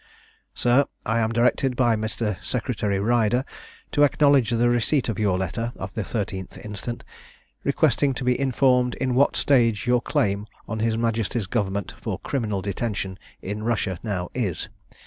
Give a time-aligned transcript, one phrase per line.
[0.55, 2.43] "'SIR, I am directed by Mr.
[2.43, 3.45] Secretary Ryder
[3.91, 7.03] to acknowledge the receipt of your letter of the 13th instant,
[7.63, 12.63] requesting to be informed in what stage your claim on his majesty's government for criminal
[12.63, 14.69] detention in Russia now is.